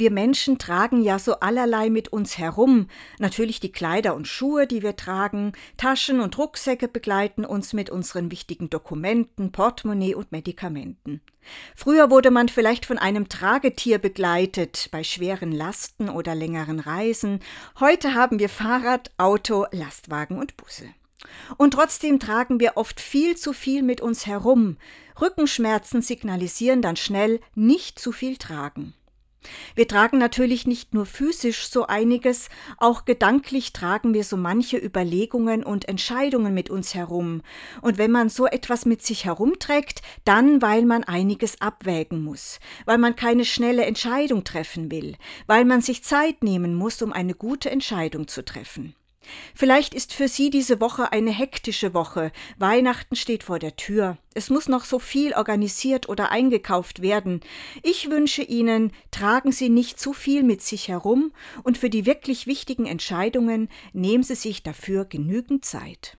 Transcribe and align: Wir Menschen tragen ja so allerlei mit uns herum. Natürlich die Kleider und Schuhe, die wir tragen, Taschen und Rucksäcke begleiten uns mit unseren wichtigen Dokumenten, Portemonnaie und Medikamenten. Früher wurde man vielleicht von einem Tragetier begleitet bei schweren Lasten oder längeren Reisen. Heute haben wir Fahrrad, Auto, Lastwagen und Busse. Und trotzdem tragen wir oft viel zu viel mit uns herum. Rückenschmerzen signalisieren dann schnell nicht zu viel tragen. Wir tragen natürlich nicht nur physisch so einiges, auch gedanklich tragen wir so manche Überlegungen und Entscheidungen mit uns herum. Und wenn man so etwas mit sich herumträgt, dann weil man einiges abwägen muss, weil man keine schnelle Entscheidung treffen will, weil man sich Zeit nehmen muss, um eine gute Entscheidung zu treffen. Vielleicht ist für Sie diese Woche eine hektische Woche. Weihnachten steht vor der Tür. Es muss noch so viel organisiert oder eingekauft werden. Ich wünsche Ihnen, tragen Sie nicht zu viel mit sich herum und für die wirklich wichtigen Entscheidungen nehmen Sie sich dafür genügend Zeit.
Wir 0.00 0.10
Menschen 0.10 0.56
tragen 0.56 1.02
ja 1.02 1.18
so 1.18 1.40
allerlei 1.40 1.90
mit 1.90 2.08
uns 2.08 2.38
herum. 2.38 2.88
Natürlich 3.18 3.60
die 3.60 3.70
Kleider 3.70 4.14
und 4.14 4.26
Schuhe, 4.26 4.66
die 4.66 4.82
wir 4.82 4.96
tragen, 4.96 5.52
Taschen 5.76 6.20
und 6.20 6.38
Rucksäcke 6.38 6.88
begleiten 6.88 7.44
uns 7.44 7.74
mit 7.74 7.90
unseren 7.90 8.30
wichtigen 8.30 8.70
Dokumenten, 8.70 9.52
Portemonnaie 9.52 10.14
und 10.14 10.32
Medikamenten. 10.32 11.20
Früher 11.76 12.10
wurde 12.10 12.30
man 12.30 12.48
vielleicht 12.48 12.86
von 12.86 12.96
einem 12.96 13.28
Tragetier 13.28 13.98
begleitet 13.98 14.88
bei 14.90 15.04
schweren 15.04 15.52
Lasten 15.52 16.08
oder 16.08 16.34
längeren 16.34 16.80
Reisen. 16.80 17.40
Heute 17.78 18.14
haben 18.14 18.38
wir 18.38 18.48
Fahrrad, 18.48 19.10
Auto, 19.18 19.66
Lastwagen 19.70 20.38
und 20.38 20.56
Busse. 20.56 20.86
Und 21.58 21.74
trotzdem 21.74 22.18
tragen 22.18 22.58
wir 22.58 22.78
oft 22.78 23.00
viel 23.00 23.36
zu 23.36 23.52
viel 23.52 23.82
mit 23.82 24.00
uns 24.00 24.26
herum. 24.26 24.78
Rückenschmerzen 25.20 26.00
signalisieren 26.00 26.80
dann 26.80 26.96
schnell 26.96 27.40
nicht 27.54 27.98
zu 27.98 28.12
viel 28.12 28.38
tragen. 28.38 28.94
Wir 29.74 29.88
tragen 29.88 30.18
natürlich 30.18 30.66
nicht 30.66 30.92
nur 30.94 31.06
physisch 31.06 31.68
so 31.68 31.86
einiges, 31.86 32.48
auch 32.76 33.04
gedanklich 33.04 33.72
tragen 33.72 34.12
wir 34.14 34.24
so 34.24 34.36
manche 34.36 34.76
Überlegungen 34.76 35.64
und 35.64 35.88
Entscheidungen 35.88 36.52
mit 36.52 36.70
uns 36.70 36.94
herum. 36.94 37.42
Und 37.80 37.98
wenn 37.98 38.10
man 38.10 38.28
so 38.28 38.46
etwas 38.46 38.84
mit 38.84 39.02
sich 39.02 39.24
herumträgt, 39.24 40.02
dann 40.24 40.60
weil 40.60 40.84
man 40.84 41.04
einiges 41.04 41.60
abwägen 41.60 42.22
muss, 42.22 42.60
weil 42.84 42.98
man 42.98 43.16
keine 43.16 43.44
schnelle 43.44 43.84
Entscheidung 43.84 44.44
treffen 44.44 44.90
will, 44.90 45.16
weil 45.46 45.64
man 45.64 45.80
sich 45.80 46.04
Zeit 46.04 46.42
nehmen 46.42 46.74
muss, 46.74 47.00
um 47.02 47.12
eine 47.12 47.34
gute 47.34 47.70
Entscheidung 47.70 48.28
zu 48.28 48.44
treffen. 48.44 48.94
Vielleicht 49.54 49.94
ist 49.94 50.14
für 50.14 50.28
Sie 50.28 50.50
diese 50.50 50.80
Woche 50.80 51.12
eine 51.12 51.30
hektische 51.30 51.92
Woche. 51.92 52.32
Weihnachten 52.58 53.16
steht 53.16 53.42
vor 53.42 53.58
der 53.58 53.76
Tür. 53.76 54.16
Es 54.34 54.48
muss 54.48 54.68
noch 54.68 54.84
so 54.84 54.98
viel 54.98 55.34
organisiert 55.34 56.08
oder 56.08 56.30
eingekauft 56.30 57.02
werden. 57.02 57.40
Ich 57.82 58.10
wünsche 58.10 58.42
Ihnen, 58.42 58.92
tragen 59.10 59.52
Sie 59.52 59.68
nicht 59.68 60.00
zu 60.00 60.12
viel 60.12 60.42
mit 60.42 60.62
sich 60.62 60.88
herum 60.88 61.32
und 61.62 61.76
für 61.76 61.90
die 61.90 62.06
wirklich 62.06 62.46
wichtigen 62.46 62.86
Entscheidungen 62.86 63.68
nehmen 63.92 64.22
Sie 64.22 64.36
sich 64.36 64.62
dafür 64.62 65.04
genügend 65.04 65.64
Zeit. 65.64 66.08